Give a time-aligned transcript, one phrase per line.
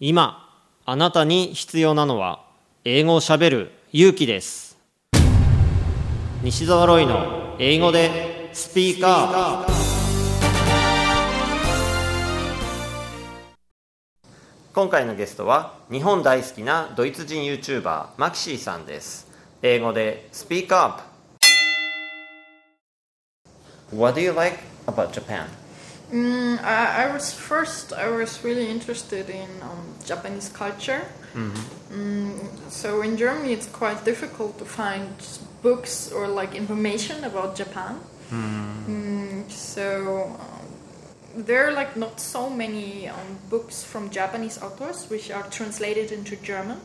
[0.00, 0.48] 今
[0.84, 2.44] あなたに必要なのは
[2.84, 4.78] 英語をしゃべる勇気です。
[6.40, 9.72] 西澤ロイの英語でスピーカー。
[14.72, 19.26] 今回のゲストは日本大好きなドイツ人 YouTuber マキシーさんです。
[19.62, 25.46] 英語でスピーカー What do you like about Japan?
[26.12, 27.92] Mm, I, I was first.
[27.92, 31.02] I was really interested in um, Japanese culture.
[31.92, 35.08] Mm, so in Germany, it's quite difficult to find
[35.62, 38.00] books or like information about Japan.
[38.88, 45.30] Mm, so um, there are like not so many um, books from Japanese authors which
[45.30, 46.80] are translated into German.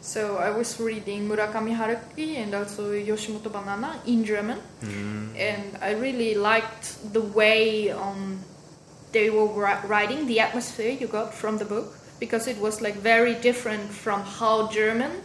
[0.00, 4.60] So I was reading Murakami Haruki and also Yoshimoto Banana in German,
[5.36, 8.38] and I really liked the way um,
[9.12, 13.34] they were writing, the atmosphere you got from the book, because it was like very
[13.34, 15.22] different from how German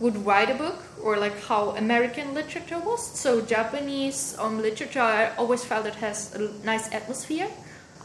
[0.00, 3.06] would write a book or like how American literature was.
[3.18, 7.48] So Japanese um, literature, I always felt it has a nice atmosphere.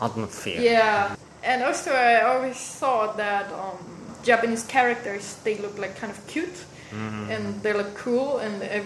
[0.02, 3.78] Atmosphere Yeah, and also I always thought that um,
[4.24, 8.82] Japanese characters they look like kind of cute and they look cool, and I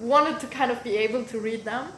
[0.00, 1.88] wanted to kind of be able to read them.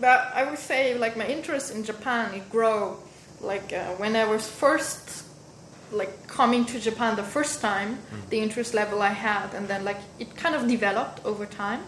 [0.00, 2.96] But I would say like my interest in Japan it grew
[3.40, 5.24] like uh, when I was first
[5.92, 7.98] like coming to Japan the first time,
[8.30, 11.82] the interest level I had, and then like it kind of developed over time.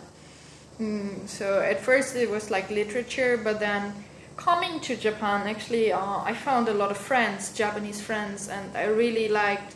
[0.80, 3.94] Mm, so at first it was like literature, but then
[4.36, 8.84] coming to Japan, actually, uh, I found a lot of friends, Japanese friends, and I
[8.84, 9.74] really liked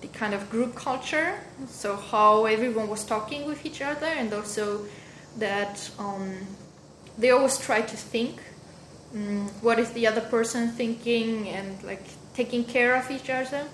[0.00, 1.38] the kind of group culture.
[1.68, 4.84] So how everyone was talking with each other, and also
[5.38, 6.34] that um,
[7.20, 8.40] they always try to think
[9.14, 12.02] mm, what is the other person thinking, and like
[12.34, 13.64] taking care of each other.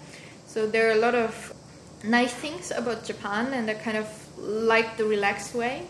[0.47, 1.53] So there are a lot of
[2.05, 4.09] nice things about Japan, and I kind of
[4.39, 5.87] like the relaxed way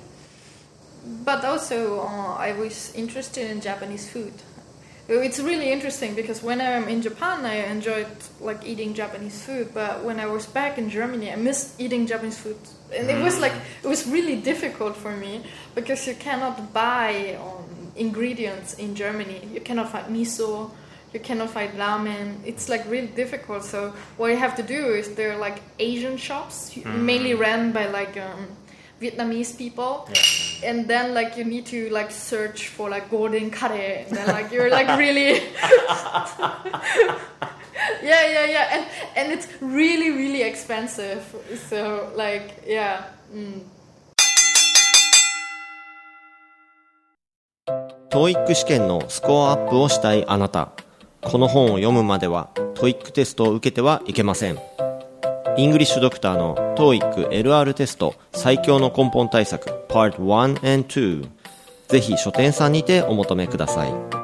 [1.24, 4.32] but also uh, I was interested in Japanese food.
[5.08, 8.08] It's really interesting because when I'm in Japan, I enjoyed
[8.40, 12.38] like eating Japanese food, but when I was back in Germany, I missed eating Japanese
[12.38, 12.56] food,
[12.92, 13.52] and it was like
[13.84, 15.44] it was really difficult for me
[15.76, 19.48] because you cannot buy um, ingredients in Germany.
[19.54, 20.70] You cannot find miso.
[21.12, 22.40] You cannot find ramen.
[22.44, 23.62] It's like really difficult.
[23.64, 27.86] So what you have to do is there are like Asian shops, mainly ran by
[27.86, 28.48] like um,
[29.00, 30.08] Vietnamese people
[30.64, 34.50] and then like you need to like search for like golden curry and then like
[34.50, 35.34] you're like really
[38.02, 38.86] yeah yeah yeah and
[39.16, 41.22] and it's really really expensive
[41.68, 43.04] so like yeah
[43.34, 43.60] mm.
[48.10, 50.72] TOEIC 試験のスコアアップをしたいあなた
[51.20, 54.75] この本を読むまでは TOEIC テストを受けてはいけません
[55.58, 61.28] イングリッシュドクターの TOEIC LR テスト最強の根本対策 Part 1 and 2
[61.88, 64.15] ぜひ書店さんにてお求めください。